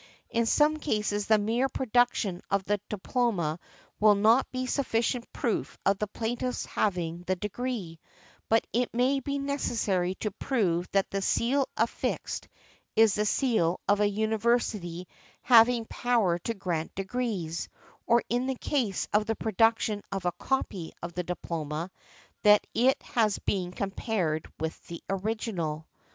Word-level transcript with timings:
In 0.31 0.47
some 0.47 0.77
cases 0.77 1.27
the 1.27 1.37
mere 1.37 1.69
production 1.69 2.41
of 2.49 2.63
the 2.63 2.81
diploma 2.89 3.59
will 3.99 4.15
not 4.15 4.49
be 4.51 4.65
sufficient 4.65 5.31
proof 5.31 5.77
of 5.85 5.99
the 5.99 6.07
plaintiff's 6.07 6.65
having 6.65 7.21
the 7.27 7.35
degree, 7.35 7.99
but 8.49 8.65
it 8.73 8.91
may 8.95 9.19
be 9.19 9.37
necessary 9.37 10.15
to 10.15 10.31
prove 10.31 10.89
that 10.91 11.11
the 11.11 11.21
seal 11.21 11.69
affixed 11.77 12.47
is 12.95 13.13
the 13.13 13.27
seal 13.27 13.79
of 13.87 13.99
a 13.99 14.09
university 14.09 15.07
having 15.43 15.85
power 15.85 16.39
to 16.39 16.55
grant 16.55 16.95
degrees; 16.95 17.69
or 18.07 18.23
in 18.27 18.47
the 18.47 18.55
case 18.57 19.07
of 19.13 19.27
the 19.27 19.35
production 19.35 20.01
of 20.11 20.25
a 20.25 20.31
copy 20.31 20.93
of 21.03 21.13
the 21.13 21.21
diploma, 21.23 21.91
that 22.41 22.65
it 22.73 22.97
has 23.03 23.37
been 23.37 23.71
compared 23.71 24.51
with 24.59 24.83
the 24.87 25.03
original. 25.11 25.85